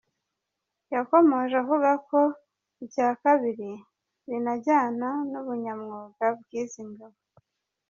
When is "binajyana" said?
4.27-5.07